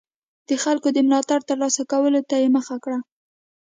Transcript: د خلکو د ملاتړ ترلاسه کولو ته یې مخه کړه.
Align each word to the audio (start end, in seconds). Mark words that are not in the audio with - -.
د 0.47 0.49
خلکو 0.63 0.87
د 0.93 0.97
ملاتړ 1.07 1.39
ترلاسه 1.49 1.81
کولو 1.91 2.19
ته 2.29 2.35
یې 2.41 2.49
مخه 2.57 2.75
کړه. 2.83 2.99